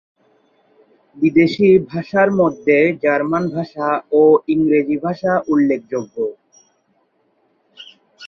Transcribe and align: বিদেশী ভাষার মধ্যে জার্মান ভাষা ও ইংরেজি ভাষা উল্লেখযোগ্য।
বিদেশী 1.17 1.69
ভাষার 1.89 2.29
মধ্যে 2.39 2.77
জার্মান 3.03 3.43
ভাষা 3.55 3.87
ও 4.11 4.21
ইংরেজি 4.47 4.97
ভাষা 5.05 5.31
উল্লেখযোগ্য। 5.47 6.15